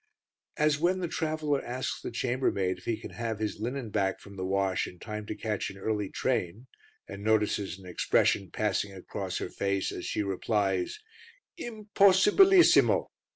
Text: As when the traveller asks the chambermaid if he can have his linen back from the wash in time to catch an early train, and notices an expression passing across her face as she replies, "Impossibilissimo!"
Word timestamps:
As 0.57 0.79
when 0.79 0.97
the 0.99 1.07
traveller 1.07 1.63
asks 1.63 2.01
the 2.01 2.09
chambermaid 2.09 2.79
if 2.79 2.85
he 2.85 2.97
can 2.99 3.11
have 3.11 3.37
his 3.37 3.59
linen 3.59 3.91
back 3.91 4.19
from 4.19 4.35
the 4.35 4.43
wash 4.43 4.87
in 4.87 4.97
time 4.97 5.27
to 5.27 5.35
catch 5.35 5.69
an 5.69 5.77
early 5.77 6.09
train, 6.09 6.65
and 7.07 7.23
notices 7.23 7.77
an 7.77 7.85
expression 7.85 8.49
passing 8.49 8.93
across 8.93 9.37
her 9.37 9.49
face 9.49 9.91
as 9.91 10.07
she 10.07 10.23
replies, 10.23 10.97
"Impossibilissimo!" 11.59 13.11